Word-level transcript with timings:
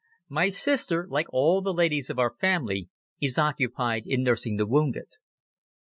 My 0.29 0.49
sister, 0.49 1.05
like 1.11 1.27
all 1.31 1.61
the 1.61 1.75
ladies 1.75 2.09
of 2.09 2.17
our 2.17 2.33
family, 2.41 2.89
is 3.21 3.37
occupied 3.37 4.07
in 4.07 4.23
nursing 4.23 4.57
the 4.57 4.65
wounded. 4.65 5.09